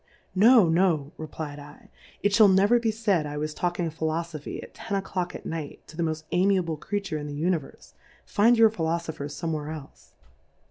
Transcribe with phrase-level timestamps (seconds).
[0.49, 1.89] No, No, reply dl^
[2.23, 5.81] it fliall never be faid I was talking Phtlofofhy at Ten a Clock at Night,
[5.85, 7.93] to the moft amiable Crea ture in the Univerfe,
[8.25, 10.13] find your Philo foPhers fomewhere clfe.